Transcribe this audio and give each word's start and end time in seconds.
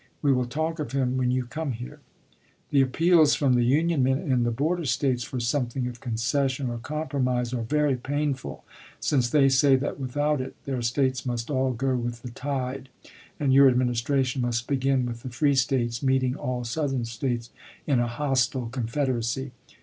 "We 0.23 0.33
will 0.33 0.47
talk 0.47 0.79
of 0.79 0.93
him 0.93 1.15
when 1.15 1.29
you 1.29 1.45
come 1.45 1.73
here. 1.73 1.99
The 2.71 2.81
appeals 2.81 3.35
from 3.35 3.53
the 3.53 3.61
Union 3.63 4.01
men 4.01 4.17
in 4.17 4.41
the 4.41 4.49
border 4.49 4.85
States 4.85 5.23
for 5.23 5.39
something 5.39 5.85
of 5.85 5.99
concession 5.99 6.71
or 6.71 6.79
compromise 6.79 7.53
are 7.53 7.61
very 7.61 7.95
painful, 7.95 8.65
since 8.99 9.29
they 9.29 9.47
say 9.47 9.75
that 9.75 9.99
without 9.99 10.41
it 10.41 10.55
their 10.65 10.81
States 10.81 11.23
must 11.23 11.51
all 11.51 11.71
go 11.73 11.95
with 11.95 12.23
the 12.23 12.31
tide, 12.31 12.89
and 13.39 13.53
your 13.53 13.69
Administration 13.69 14.41
must 14.41 14.67
begin 14.67 15.05
with 15.05 15.21
the 15.21 15.29
free 15.29 15.53
States 15.53 16.01
meeting 16.01 16.35
all 16.35 16.63
Southern 16.63 17.05
States 17.05 17.51
in 17.85 17.99
a 17.99 18.07
hostile 18.07 18.69
Confederacy. 18.69 19.51